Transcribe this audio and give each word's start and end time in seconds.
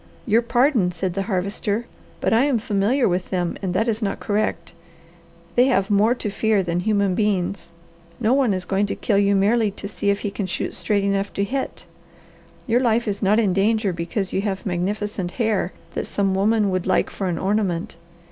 "Your 0.25 0.41
pardon," 0.41 0.91
said 0.91 1.13
the 1.13 1.21
Harvester, 1.29 1.85
"but 2.21 2.33
I 2.33 2.45
am 2.45 2.57
familiar 2.57 3.07
with 3.07 3.29
them, 3.29 3.55
and 3.61 3.71
that 3.75 3.87
is 3.87 4.01
not 4.01 4.19
correct. 4.19 4.73
They 5.53 5.67
have 5.67 5.91
more 5.91 6.15
to 6.15 6.31
fear 6.31 6.63
than 6.63 6.79
human 6.79 7.13
beings. 7.13 7.69
No 8.19 8.33
one 8.33 8.51
is 8.51 8.65
going 8.65 8.87
to 8.87 8.95
kill 8.95 9.19
you 9.19 9.35
merely 9.35 9.69
to 9.69 9.87
see 9.87 10.09
if 10.09 10.21
he 10.21 10.31
can 10.31 10.47
shoot 10.47 10.73
straight 10.73 11.03
enough 11.03 11.31
to 11.33 11.43
hit. 11.43 11.85
Your 12.65 12.79
life 12.79 13.07
is 13.07 13.21
not 13.21 13.37
in 13.37 13.53
danger 13.53 13.93
because 13.93 14.33
you 14.33 14.41
have 14.41 14.65
magnificent 14.65 15.33
hair 15.33 15.71
that 15.93 16.07
some 16.07 16.33
woman 16.33 16.71
would 16.71 16.87
like 16.87 17.11
for 17.11 17.27
an 17.27 17.37
ornament. 17.37 17.95